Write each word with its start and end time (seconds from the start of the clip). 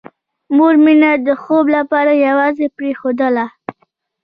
مور 0.55 0.73
مينه 0.85 1.11
د 1.27 1.29
خوب 1.41 1.65
لپاره 1.75 2.11
یوازې 2.27 2.65
پرېښودله 2.77 3.45